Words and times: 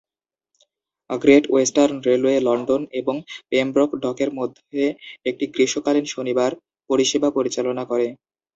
Great 1.09 1.45
western 1.49 1.95
railway 2.07 2.37
London 2.39 2.81
এবং 2.99 3.15
Pembroke 3.51 3.89
ডকের 4.03 4.29
মধ্যে 4.39 4.81
একটি 5.25 5.45
গ্রীষ্মকালীন 5.53 6.05
শনিবার 6.13 6.51
পরিষেবা 6.89 7.29
পরিচালনা 7.37 7.83
করে। 7.91 8.07